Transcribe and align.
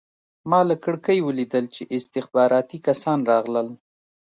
ما 0.49 0.59
له 0.69 0.75
کړکۍ 0.83 1.19
ولیدل 1.27 1.65
چې 1.75 1.83
استخباراتي 1.97 2.77
کسان 2.87 3.19
راغلل 3.31 3.67